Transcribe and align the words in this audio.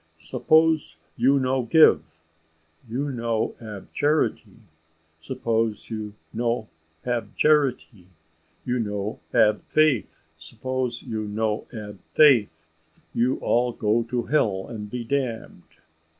Suppose 0.17 0.97
you 1.15 1.39
no 1.39 1.61
give 1.61 2.03
you 2.89 3.11
no 3.11 3.53
ab 3.61 3.93
charity; 3.93 4.55
suppose 5.19 5.91
you 5.91 6.15
no 6.33 6.67
ab 7.05 7.35
charity 7.35 8.07
you 8.65 8.79
no 8.79 9.19
ab 9.31 9.61
faith; 9.67 10.23
suppose 10.39 11.03
you 11.03 11.27
no 11.27 11.67
ab 11.71 11.99
faith 12.15 12.67
you 13.13 13.37
all 13.41 13.71
go 13.73 14.01
to 14.01 14.23
hell 14.23 14.65
and 14.67 14.89
be 14.89 15.03
damned. 15.03 15.77